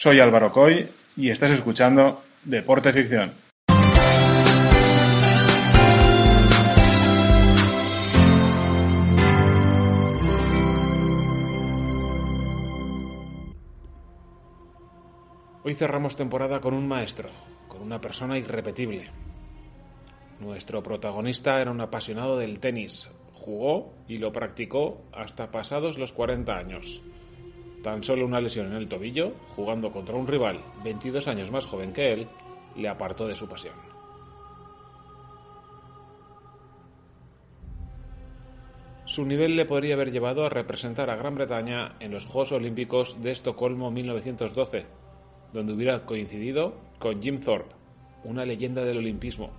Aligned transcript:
Soy 0.00 0.20
Álvaro 0.20 0.52
Coy 0.52 0.88
y 1.16 1.28
estás 1.28 1.50
escuchando 1.50 2.22
Deporte 2.44 2.92
Ficción. 2.92 3.32
Hoy 15.64 15.74
cerramos 15.74 16.14
temporada 16.14 16.60
con 16.60 16.74
un 16.74 16.86
maestro, 16.86 17.30
con 17.66 17.82
una 17.82 18.00
persona 18.00 18.38
irrepetible. 18.38 19.10
Nuestro 20.38 20.80
protagonista 20.80 21.60
era 21.60 21.72
un 21.72 21.80
apasionado 21.80 22.38
del 22.38 22.60
tenis, 22.60 23.10
jugó 23.32 23.92
y 24.06 24.18
lo 24.18 24.30
practicó 24.30 25.02
hasta 25.12 25.50
pasados 25.50 25.98
los 25.98 26.12
40 26.12 26.56
años. 26.56 27.02
Tan 27.82 28.02
solo 28.02 28.26
una 28.26 28.40
lesión 28.40 28.66
en 28.66 28.74
el 28.74 28.88
tobillo, 28.88 29.32
jugando 29.54 29.92
contra 29.92 30.16
un 30.16 30.26
rival 30.26 30.60
22 30.82 31.28
años 31.28 31.50
más 31.50 31.66
joven 31.66 31.92
que 31.92 32.12
él, 32.12 32.28
le 32.76 32.88
apartó 32.88 33.26
de 33.26 33.34
su 33.34 33.48
pasión. 33.48 33.74
Su 39.04 39.24
nivel 39.24 39.56
le 39.56 39.64
podría 39.64 39.94
haber 39.94 40.12
llevado 40.12 40.44
a 40.44 40.50
representar 40.50 41.08
a 41.08 41.16
Gran 41.16 41.34
Bretaña 41.34 41.94
en 41.98 42.12
los 42.12 42.26
Juegos 42.26 42.52
Olímpicos 42.52 43.22
de 43.22 43.30
Estocolmo 43.30 43.90
1912, 43.90 44.84
donde 45.52 45.72
hubiera 45.72 46.04
coincidido 46.04 46.74
con 46.98 47.22
Jim 47.22 47.40
Thorpe, 47.40 47.74
una 48.24 48.44
leyenda 48.44 48.84
del 48.84 48.98
olimpismo. 48.98 49.50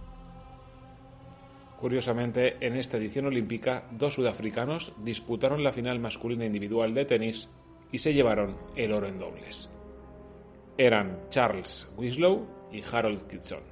Curiosamente, 1.79 2.57
en 2.59 2.75
esta 2.75 2.97
edición 2.97 3.25
olímpica, 3.25 3.85
dos 3.91 4.13
sudafricanos 4.13 4.93
disputaron 5.03 5.63
la 5.63 5.73
final 5.73 5.99
masculina 5.99 6.45
individual 6.45 6.93
de 6.93 7.05
tenis 7.05 7.49
y 7.91 7.97
se 7.97 8.13
llevaron 8.13 8.57
el 8.75 8.93
oro 8.93 9.07
en 9.07 9.19
dobles. 9.19 9.69
Eran 10.77 11.29
Charles 11.29 11.87
Winslow 11.97 12.45
y 12.71 12.83
Harold 12.89 13.27
Kitson. 13.27 13.63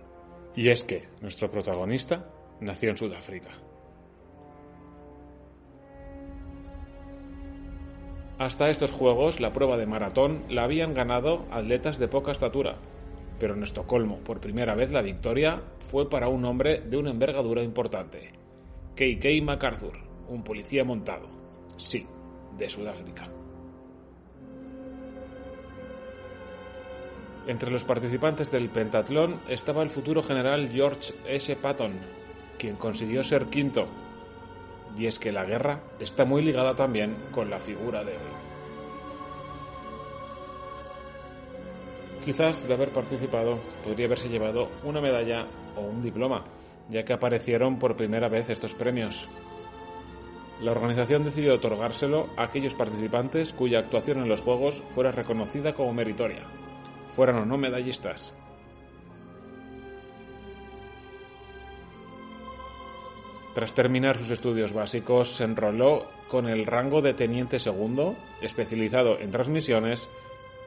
Y 0.55 0.69
es 0.69 0.83
que 0.83 1.07
nuestro 1.21 1.49
protagonista 1.49 2.29
nació 2.59 2.89
en 2.89 2.97
Sudáfrica. 2.97 3.51
Hasta 8.39 8.69
estos 8.69 8.91
Juegos, 8.91 9.39
la 9.39 9.51
prueba 9.51 9.77
de 9.77 9.87
maratón 9.87 10.43
la 10.49 10.63
habían 10.63 10.93
ganado 10.93 11.45
atletas 11.49 11.97
de 11.97 12.07
poca 12.07 12.31
estatura, 12.31 12.77
pero 13.39 13.55
en 13.55 13.63
Estocolmo, 13.63 14.19
por 14.19 14.39
primera 14.39 14.75
vez, 14.75 14.91
la 14.91 15.01
victoria 15.01 15.61
fue 15.79 16.07
para 16.09 16.27
un 16.27 16.45
hombre 16.45 16.81
de 16.81 16.97
una 16.97 17.09
envergadura 17.09 17.63
importante, 17.63 18.31
KK 18.95 19.43
MacArthur, 19.43 19.97
un 20.27 20.43
policía 20.43 20.83
montado, 20.83 21.27
sí, 21.77 22.05
de 22.57 22.69
Sudáfrica. 22.69 23.27
Entre 27.47 27.71
los 27.71 27.85
participantes 27.85 28.51
del 28.51 28.69
pentatlón 28.69 29.39
estaba 29.47 29.81
el 29.81 29.89
futuro 29.89 30.21
general 30.21 30.69
George 30.69 31.13
S. 31.25 31.55
Patton, 31.55 31.93
quien 32.59 32.75
consiguió 32.75 33.23
ser 33.23 33.45
quinto. 33.45 33.87
Y 34.97 35.05
es 35.05 35.17
que 35.17 35.31
la 35.31 35.45
guerra 35.45 35.81
está 35.97 36.25
muy 36.25 36.41
ligada 36.41 36.75
también 36.75 37.15
con 37.31 37.49
la 37.49 37.59
figura 37.59 38.03
de 38.03 38.11
hoy. 38.11 38.47
Quizás 42.25 42.67
de 42.67 42.73
haber 42.73 42.89
participado 42.89 43.59
podría 43.81 44.07
haberse 44.07 44.27
llevado 44.27 44.67
una 44.83 44.99
medalla 44.99 45.47
o 45.77 45.81
un 45.81 46.03
diploma, 46.03 46.43
ya 46.89 47.05
que 47.05 47.13
aparecieron 47.13 47.79
por 47.79 47.95
primera 47.95 48.27
vez 48.27 48.49
estos 48.49 48.73
premios. 48.73 49.29
La 50.61 50.71
organización 50.71 51.23
decidió 51.23 51.53
otorgárselo 51.53 52.27
a 52.35 52.43
aquellos 52.43 52.73
participantes 52.73 53.53
cuya 53.53 53.79
actuación 53.79 54.17
en 54.17 54.27
los 54.27 54.41
Juegos 54.41 54.83
fuera 54.93 55.13
reconocida 55.13 55.73
como 55.73 55.93
meritoria, 55.93 56.41
fueran 57.07 57.37
o 57.37 57.45
no 57.45 57.57
medallistas. 57.57 58.35
Tras 63.57 63.73
terminar 63.73 64.17
sus 64.17 64.29
estudios 64.29 64.71
básicos, 64.71 65.35
se 65.35 65.43
enroló 65.43 66.05
con 66.27 66.47
el 66.47 66.65
rango 66.65 67.01
de 67.01 67.15
teniente 67.15 67.57
segundo, 67.57 68.15
especializado 68.39 69.19
en 69.19 69.31
transmisiones, 69.31 70.09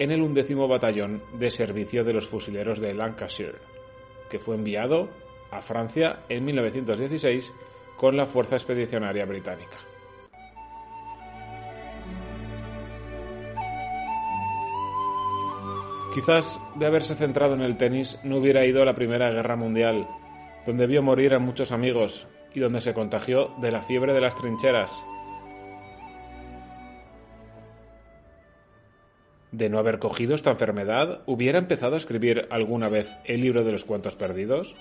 en 0.00 0.10
el 0.10 0.22
undécimo 0.22 0.66
batallón 0.66 1.22
de 1.34 1.52
servicio 1.52 2.02
de 2.02 2.14
los 2.14 2.26
fusileros 2.26 2.80
de 2.80 2.94
Lancashire, 2.94 3.58
que 4.28 4.40
fue 4.40 4.56
enviado 4.56 5.08
a 5.52 5.60
Francia 5.60 6.24
en 6.28 6.44
1916 6.44 7.54
con 7.96 8.16
la 8.16 8.26
Fuerza 8.26 8.56
Expedicionaria 8.56 9.24
Británica. 9.24 9.78
Quizás 16.14 16.60
de 16.74 16.86
haberse 16.86 17.14
centrado 17.14 17.54
en 17.54 17.60
el 17.60 17.76
tenis 17.76 18.18
no 18.24 18.38
hubiera 18.38 18.66
ido 18.66 18.82
a 18.82 18.84
la 18.84 18.96
Primera 18.96 19.30
Guerra 19.30 19.54
Mundial, 19.54 20.08
donde 20.66 20.88
vio 20.88 21.04
morir 21.04 21.34
a 21.34 21.38
muchos 21.38 21.70
amigos 21.70 22.26
y 22.52 22.58
donde 22.58 22.80
se 22.80 22.94
contagió 22.94 23.54
de 23.60 23.70
la 23.70 23.80
fiebre 23.80 24.12
de 24.12 24.20
las 24.20 24.34
trincheras. 24.34 25.04
De 29.52 29.68
no 29.68 29.78
haber 29.78 30.00
cogido 30.00 30.34
esta 30.34 30.50
enfermedad, 30.50 31.22
¿hubiera 31.26 31.58
empezado 31.58 31.94
a 31.94 31.98
escribir 31.98 32.48
alguna 32.50 32.88
vez 32.88 33.12
el 33.24 33.40
libro 33.40 33.62
de 33.62 33.70
los 33.70 33.84
cuentos 33.84 34.16
perdidos? 34.16 34.74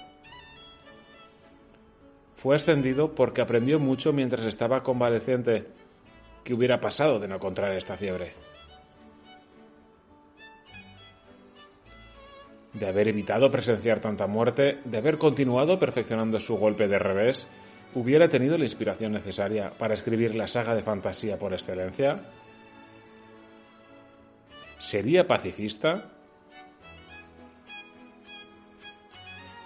Fue 2.34 2.56
ascendido 2.56 3.14
porque 3.14 3.42
aprendió 3.42 3.80
mucho 3.80 4.14
mientras 4.14 4.46
estaba 4.46 4.82
convaleciente. 4.82 5.68
¿Qué 6.44 6.56
hubiera 6.56 6.80
pasado 6.80 7.20
de 7.20 7.28
no 7.28 7.40
contraer 7.40 7.78
esta 7.78 7.98
fiebre? 7.98 8.34
De 12.74 12.88
haber 12.88 13.08
evitado 13.08 13.50
presenciar 13.50 14.00
tanta 14.00 14.28
muerte, 14.28 14.80
de 14.86 14.98
haber 14.98 15.18
continuado 15.18 15.80
perfeccionando 15.80 16.40
su 16.40 16.58
golpe 16.58 16.88
de 16.88 17.00
revés, 17.00 17.48
hubiera 17.96 18.30
tenido 18.30 18.58
la 18.58 18.66
inspiración 18.66 19.14
necesaria 19.14 19.72
para 19.78 19.94
escribir 19.94 20.36
la 20.36 20.48
saga 20.48 20.76
de 20.76 20.84
fantasía 20.84 21.40
por 21.40 21.54
excelencia? 21.54 22.20
¿Sería 24.78 25.28
pacifista? 25.28 26.10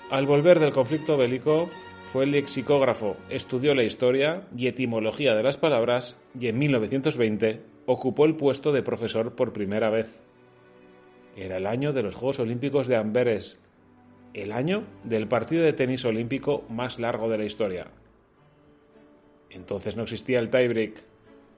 Al 0.09 0.25
volver 0.25 0.59
del 0.59 0.71
conflicto 0.71 1.17
bélico, 1.17 1.69
fue 2.05 2.25
lexicógrafo, 2.27 3.17
estudió 3.29 3.73
la 3.73 3.83
historia 3.83 4.47
y 4.55 4.67
etimología 4.67 5.33
de 5.33 5.43
las 5.43 5.57
palabras 5.57 6.15
y 6.39 6.47
en 6.47 6.59
1920 6.59 7.61
ocupó 7.87 8.25
el 8.25 8.35
puesto 8.35 8.71
de 8.71 8.83
profesor 8.83 9.35
por 9.35 9.53
primera 9.53 9.89
vez. 9.89 10.21
Era 11.35 11.57
el 11.57 11.65
año 11.65 11.93
de 11.93 12.03
los 12.03 12.15
Juegos 12.15 12.39
Olímpicos 12.39 12.87
de 12.87 12.95
Amberes, 12.95 13.59
el 14.33 14.51
año 14.51 14.83
del 15.03 15.27
partido 15.27 15.63
de 15.63 15.73
tenis 15.73 16.05
olímpico 16.05 16.63
más 16.69 16.99
largo 16.99 17.29
de 17.29 17.37
la 17.37 17.45
historia. 17.45 17.87
Entonces 19.49 19.95
no 19.95 20.03
existía 20.03 20.39
el 20.39 20.49
tiebreak 20.49 20.95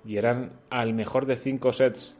y 0.06 0.18
eran 0.18 0.52
al 0.70 0.94
mejor 0.94 1.26
de 1.26 1.38
cinco 1.38 1.74
sets. 1.74 2.16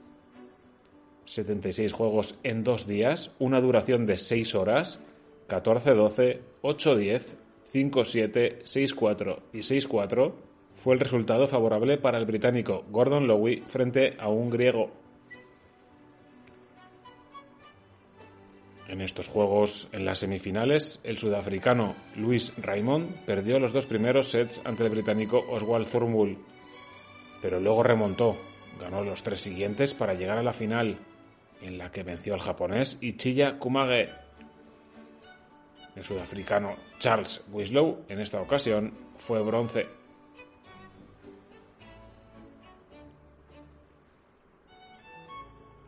76 1.26 1.92
juegos 1.92 2.40
en 2.44 2.64
dos 2.64 2.88
días, 2.88 3.32
una 3.40 3.60
duración 3.60 4.06
de 4.06 4.18
6 4.20 4.54
horas, 4.54 5.00
14-12, 5.50 6.40
8-10, 6.62 7.24
5-7, 7.74 8.62
6-4 8.64 9.40
y 9.52 9.58
6-4, 9.60 10.34
fue 10.76 10.94
el 10.94 11.00
resultado 11.00 11.48
favorable 11.48 11.98
para 11.98 12.20
el 12.20 12.26
británico 12.26 12.86
Gordon 12.92 13.28
Lowy 13.28 13.64
frente 13.66 14.16
a 14.20 14.28
un 14.30 14.52
griego 14.52 14.92
En 18.88 19.02
estos 19.02 19.28
juegos, 19.28 19.88
en 19.92 20.06
las 20.06 20.20
semifinales, 20.20 21.00
el 21.04 21.18
sudafricano 21.18 21.96
Luis 22.16 22.54
Raymond 22.58 23.26
perdió 23.26 23.60
los 23.60 23.74
dos 23.74 23.88
primeros 23.88 24.30
sets 24.30 24.62
ante 24.64 24.84
el 24.84 24.92
británico 24.92 25.44
Oswald 25.50 25.90
Turnbull, 25.90 26.38
pero 27.42 27.60
luego 27.60 27.82
remontó, 27.82 28.38
ganó 28.80 29.04
los 29.04 29.24
tres 29.24 29.42
siguientes 29.42 29.96
para 29.96 30.14
llegar 30.14 30.38
a 30.38 30.44
la 30.44 30.54
final, 30.54 31.00
en 31.62 31.80
la 31.80 31.92
que 31.92 32.04
venció 32.04 32.36
al 32.36 32.42
japonés 32.42 33.00
Ichiya 33.02 33.58
Kumage. 33.58 34.10
El 35.96 36.04
sudafricano 36.04 36.76
Charles 37.00 37.44
Winslow, 37.52 38.06
en 38.08 38.20
esta 38.20 38.40
ocasión, 38.40 38.92
fue 39.18 39.42
bronce. 39.42 39.88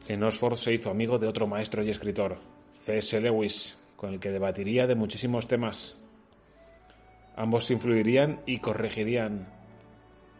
En 0.07 0.23
Oxford 0.23 0.55
se 0.55 0.73
hizo 0.73 0.89
amigo 0.89 1.19
de 1.19 1.27
otro 1.27 1.45
maestro 1.45 1.83
y 1.83 1.89
escritor, 1.89 2.37
C.S. 2.87 3.19
Lewis, 3.19 3.77
con 3.97 4.13
el 4.13 4.21
que 4.21 4.31
debatiría 4.31 4.87
de 4.87 4.95
muchísimos 4.95 5.49
temas. 5.49 5.97
Ambos 7.35 7.69
influirían 7.69 8.39
y 8.45 8.59
corregirían. 8.59 9.49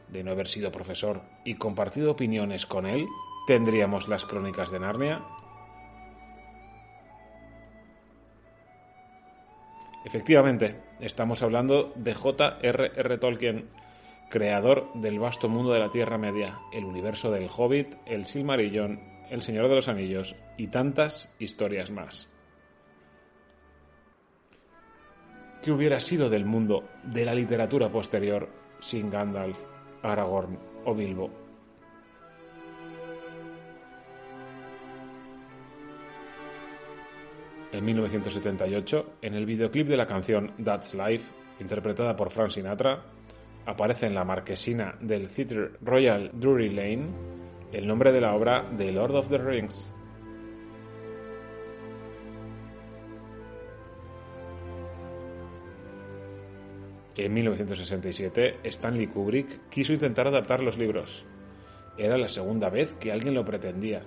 De 0.08 0.24
no 0.24 0.32
haber 0.32 0.48
sido 0.48 0.72
profesor 0.72 1.24
y 1.44 1.56
compartido 1.56 2.12
opiniones 2.12 2.66
con 2.66 2.86
él, 2.86 3.06
tendríamos 3.48 4.08
las 4.08 4.24
crónicas 4.24 4.72
de 4.72 4.80
Narnia. 4.80 5.26
Efectivamente, 10.06 10.80
estamos 11.02 11.44
hablando 11.44 11.92
de 11.98 12.14
J.R.R. 12.14 13.18
Tolkien, 13.18 13.68
creador 14.30 14.90
del 14.94 15.20
vasto 15.20 15.50
mundo 15.50 15.74
de 15.74 15.80
la 15.80 15.90
Tierra 15.90 16.18
Media, 16.18 16.60
el 16.72 16.86
universo 16.86 17.30
del 17.30 17.50
Hobbit, 17.54 17.98
el 18.06 18.26
Silmarillón, 18.26 19.02
el 19.30 19.42
Señor 19.42 19.68
de 19.68 19.76
los 19.76 19.90
Anillos 19.90 20.38
y 20.56 20.68
tantas 20.68 21.36
historias 21.40 21.92
más. 21.92 22.30
¿Qué 25.62 25.72
hubiera 25.72 26.00
sido 26.00 26.30
del 26.30 26.46
mundo 26.46 26.84
de 27.04 27.26
la 27.26 27.34
literatura 27.34 27.90
posterior 27.90 28.48
sin 28.80 29.10
Gandalf, 29.10 29.60
Aragorn 30.04 30.58
o 30.86 30.94
Bilbo? 30.94 31.30
En 37.72 37.84
1978, 37.84 39.18
en 39.22 39.34
el 39.34 39.46
videoclip 39.46 39.88
de 39.88 39.98
la 39.98 40.08
canción 40.08 40.54
That's 40.64 40.96
Life, 40.96 41.32
interpretada 41.60 42.16
por 42.16 42.32
Frank 42.32 42.52
Sinatra, 42.52 43.04
aparece 43.66 44.06
en 44.06 44.16
la 44.16 44.24
marquesina 44.24 44.96
del 45.02 45.28
Theatre 45.28 45.72
Royal 45.82 46.32
Drury 46.34 46.70
Lane 46.70 47.08
el 47.74 47.86
nombre 47.86 48.12
de 48.12 48.22
la 48.22 48.34
obra 48.34 48.66
The 48.78 48.92
Lord 48.92 49.16
of 49.16 49.30
the 49.30 49.38
Rings. 49.38 49.94
En 57.18 57.34
1967, 57.34 58.60
Stanley 58.64 59.08
Kubrick 59.08 59.70
quiso 59.70 59.92
intentar 59.92 60.28
adaptar 60.28 60.62
los 60.62 60.78
libros. 60.78 61.26
Era 61.98 62.16
la 62.16 62.28
segunda 62.28 62.70
vez 62.70 62.94
que 63.00 63.12
alguien 63.12 63.34
lo 63.34 63.44
pretendía. 63.44 64.04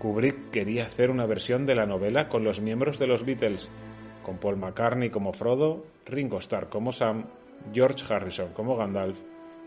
Kubrick 0.00 0.50
quería 0.50 0.86
hacer 0.86 1.12
una 1.12 1.24
versión 1.24 1.66
de 1.66 1.76
la 1.76 1.86
novela 1.86 2.28
con 2.28 2.42
los 2.42 2.60
miembros 2.60 2.98
de 2.98 3.06
los 3.06 3.24
Beatles, 3.24 3.70
con 4.24 4.38
Paul 4.38 4.56
McCartney 4.56 5.10
como 5.10 5.32
Frodo, 5.32 5.84
Ringo 6.04 6.38
Starr 6.38 6.68
como 6.68 6.92
Sam, 6.92 7.26
George 7.72 8.12
Harrison 8.12 8.52
como 8.52 8.76
Gandalf 8.76 9.22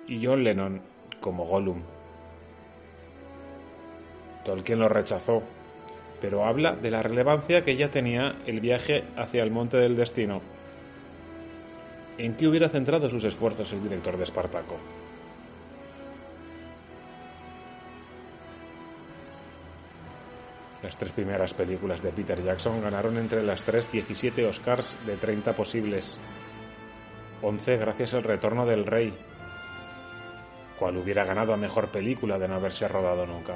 y 0.10 0.26
John 0.26 0.44
Lennon 0.44 0.82
como 1.22 1.46
Gollum. 1.46 1.82
Tolkien 4.44 4.80
lo 4.80 4.90
rechazó, 4.90 5.42
pero 6.20 6.46
habla 6.46 6.76
de 6.76 6.92
la 6.92 7.02
relevancia 7.02 7.64
que 7.64 7.78
ya 7.78 7.90
tenía 7.90 8.36
el 8.46 8.60
viaje 8.60 9.06
hacia 9.16 9.44
el 9.44 9.52
Monte 9.52 9.78
del 9.78 9.96
Destino. 9.96 10.42
¿En 12.18 12.36
qué 12.36 12.48
hubiera 12.48 12.70
centrado 12.70 13.10
sus 13.10 13.24
esfuerzos 13.26 13.74
el 13.74 13.84
director 13.84 14.16
de 14.18 14.24
Espartaco? 14.24 14.78
Las 20.82 20.98
tres 20.98 21.12
primeras 21.12 21.54
películas 21.54 22.02
de 22.02 22.12
Peter 22.12 22.42
Jackson 22.44 22.82
ganaron 22.82 23.18
entre 23.18 23.42
las 23.42 23.66
tres 23.66 23.92
17 23.92 24.46
Oscars 24.46 24.96
de 25.06 25.18
30 25.18 25.54
posibles. 25.54 26.18
11 27.42 27.78
gracias 27.78 28.14
al 28.14 28.24
retorno 28.24 28.66
del 28.66 28.86
rey, 28.86 29.14
cual 30.80 30.98
hubiera 30.98 31.26
ganado 31.26 31.54
a 31.54 31.58
mejor 31.58 31.90
película 31.90 32.40
de 32.40 32.48
no 32.48 32.56
haberse 32.56 32.88
rodado 32.88 33.26
nunca. 33.26 33.56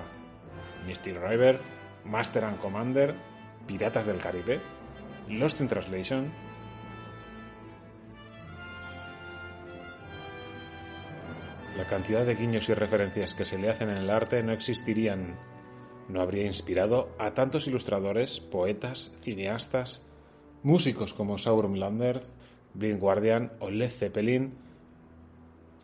Mystic 0.86 1.18
River, 1.22 1.60
Master 2.04 2.46
and 2.46 2.60
Commander, 2.60 3.16
Piratas 3.68 4.06
del 4.06 4.18
Caribe, 4.18 4.60
Lost 5.30 5.62
in 5.62 5.68
Translation. 5.68 6.49
La 11.80 11.86
cantidad 11.86 12.26
de 12.26 12.36
guiños 12.36 12.68
y 12.68 12.74
referencias 12.74 13.34
que 13.34 13.46
se 13.46 13.58
le 13.58 13.70
hacen 13.70 13.90
en 13.90 14.00
el 14.00 14.10
arte 14.10 14.44
no 14.44 14.52
existirían. 14.52 15.40
No 16.10 16.20
habría 16.20 16.46
inspirado 16.46 17.08
a 17.18 17.34
tantos 17.34 17.68
ilustradores, 17.68 18.42
poetas, 18.42 19.14
cineastas, 19.22 20.02
músicos 20.62 21.14
como 21.14 21.38
Sauron 21.38 21.80
Landers, 21.80 22.34
Blind 22.74 23.00
Guardian 23.00 23.54
o 23.62 23.70
Led 23.70 23.92
Zeppelin, 23.92 24.58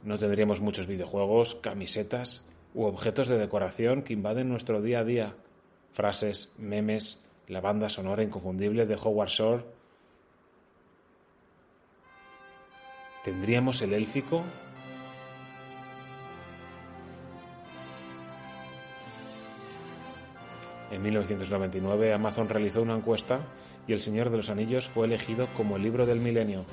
no 0.03 0.17
tendríamos 0.17 0.59
muchos 0.59 0.85
videojuegos, 0.85 1.55
camisetas 1.55 2.45
u 2.73 2.83
objetos 2.83 3.29
de 3.29 3.37
decoración 3.37 4.03
que 4.03 4.11
invaden 4.11 4.49
nuestro 4.49 4.81
día 4.81 4.99
a 4.99 5.05
día, 5.05 5.37
frases, 5.91 6.53
memes, 6.57 7.23
la 7.47 7.61
banda 7.61 7.87
sonora 7.87 8.21
inconfundible 8.21 8.85
de 8.85 8.97
Howard 9.01 9.29
Shore. 9.29 9.63
¿Tendríamos 13.23 13.81
el 13.81 13.93
élfico 13.93 14.43
En 20.91 21.01
1999 21.01 22.13
Amazon 22.13 22.47
realizó 22.47 22.81
una 22.81 22.95
encuesta 22.95 23.39
y 23.87 23.93
El 23.93 24.01
Señor 24.01 24.29
de 24.29 24.37
los 24.37 24.49
Anillos 24.49 24.87
fue 24.87 25.07
elegido 25.07 25.47
como 25.55 25.77
el 25.77 25.83
libro 25.83 26.05
del 26.05 26.19
milenio. 26.19 26.65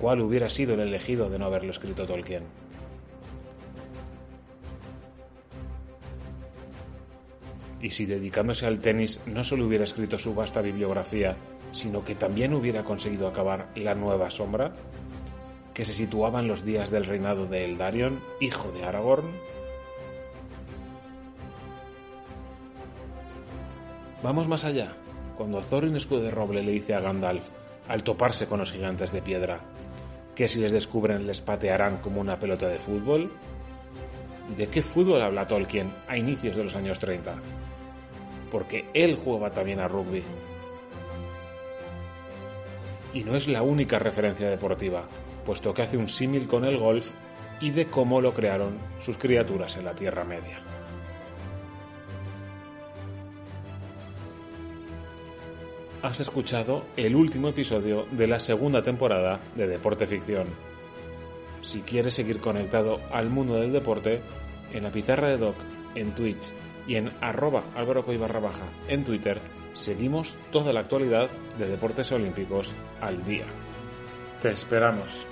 ¿Cuál 0.00 0.20
hubiera 0.20 0.50
sido 0.50 0.74
el 0.74 0.80
elegido 0.80 1.30
de 1.30 1.38
no 1.38 1.46
haberlo 1.46 1.70
escrito 1.70 2.06
Tolkien? 2.06 2.42
Y 7.80 7.90
si 7.90 8.06
dedicándose 8.06 8.66
al 8.66 8.80
tenis 8.80 9.20
no 9.26 9.42
solo 9.42 9.66
hubiera 9.66 9.84
escrito 9.84 10.18
su 10.18 10.34
vasta 10.34 10.60
bibliografía, 10.60 11.36
sino 11.72 12.04
que 12.04 12.14
también 12.14 12.54
hubiera 12.54 12.84
conseguido 12.84 13.26
acabar 13.26 13.68
La 13.74 13.94
Nueva 13.94 14.30
Sombra, 14.30 14.72
que 15.74 15.84
se 15.84 15.92
situaba 15.92 16.40
en 16.40 16.48
los 16.48 16.64
días 16.64 16.90
del 16.90 17.04
reinado 17.04 17.46
de 17.46 17.64
Eldarion, 17.64 18.20
hijo 18.40 18.70
de 18.72 18.84
Aragorn, 18.84 19.26
Vamos 24.22 24.46
más 24.46 24.64
allá. 24.64 24.92
Cuando 25.36 25.60
Thorin 25.60 25.96
Escudo 25.96 26.22
de 26.22 26.30
Roble 26.30 26.62
le 26.62 26.72
dice 26.72 26.94
a 26.94 27.00
Gandalf, 27.00 27.50
al 27.88 28.04
toparse 28.04 28.46
con 28.46 28.60
los 28.60 28.70
gigantes 28.70 29.10
de 29.10 29.20
piedra, 29.20 29.60
que 30.34 30.48
si 30.48 30.60
les 30.60 30.72
descubren 30.72 31.26
les 31.26 31.40
patearán 31.40 31.98
como 31.98 32.20
una 32.20 32.38
pelota 32.38 32.68
de 32.68 32.78
fútbol. 32.78 33.30
¿De 34.56 34.68
qué 34.68 34.82
fútbol 34.82 35.22
habla 35.22 35.46
Tolkien 35.46 35.92
a 36.06 36.16
inicios 36.16 36.56
de 36.56 36.64
los 36.64 36.74
años 36.74 36.98
30? 36.98 37.34
Porque 38.50 38.86
él 38.94 39.16
jugaba 39.16 39.50
también 39.50 39.80
a 39.80 39.88
rugby. 39.88 40.22
Y 43.14 43.24
no 43.24 43.36
es 43.36 43.48
la 43.48 43.62
única 43.62 43.98
referencia 43.98 44.48
deportiva, 44.48 45.04
puesto 45.44 45.74
que 45.74 45.82
hace 45.82 45.96
un 45.96 46.08
símil 46.08 46.46
con 46.46 46.64
el 46.64 46.78
golf 46.78 47.08
y 47.60 47.70
de 47.70 47.86
cómo 47.86 48.20
lo 48.20 48.32
crearon 48.32 48.78
sus 49.00 49.18
criaturas 49.18 49.76
en 49.76 49.84
la 49.84 49.94
Tierra 49.94 50.24
Media. 50.24 50.60
Has 56.02 56.18
escuchado 56.18 56.84
el 56.96 57.14
último 57.14 57.48
episodio 57.48 58.06
de 58.10 58.26
la 58.26 58.40
segunda 58.40 58.82
temporada 58.82 59.40
de 59.54 59.68
Deporte 59.68 60.06
Ficción. 60.06 60.48
Si 61.62 61.80
quieres 61.82 62.14
seguir 62.14 62.40
conectado 62.40 63.00
al 63.12 63.30
mundo 63.30 63.54
del 63.54 63.72
deporte, 63.72 64.20
en 64.72 64.82
la 64.82 64.90
pizarra 64.90 65.28
de 65.28 65.38
Doc, 65.38 65.54
en 65.94 66.12
Twitch 66.14 66.52
y 66.88 66.96
en 66.96 67.12
arroba 67.20 67.62
barra 67.76 68.40
baja 68.40 68.66
en 68.88 69.04
Twitter, 69.04 69.40
seguimos 69.74 70.36
toda 70.50 70.72
la 70.72 70.80
actualidad 70.80 71.30
de 71.56 71.68
deportes 71.68 72.10
olímpicos 72.10 72.74
al 73.00 73.24
día. 73.24 73.44
Te 74.42 74.50
esperamos. 74.50 75.24